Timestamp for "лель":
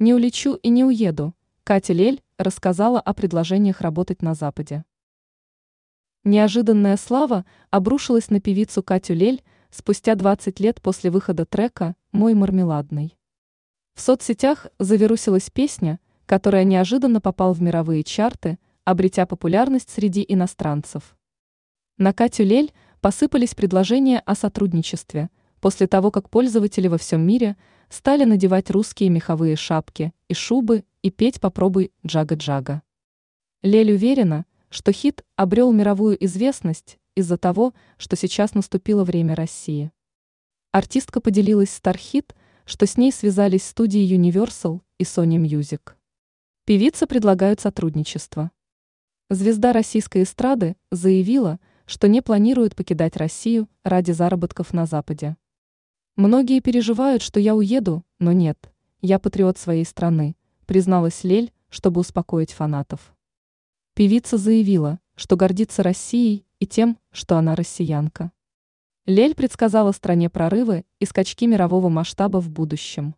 1.92-2.22, 9.14-9.42, 22.44-22.72, 33.62-33.92, 61.22-61.52, 69.06-69.36